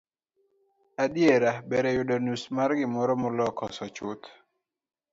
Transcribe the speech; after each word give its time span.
adiera, 1.03 1.51
ber 1.69 1.85
yudo 1.97 2.15
nus 2.25 2.43
mar 2.55 2.69
gimoro 2.79 3.13
moloyo 3.21 3.51
koso 3.59 3.85
chuth 3.95 4.25